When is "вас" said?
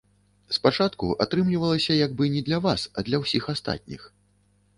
2.65-2.81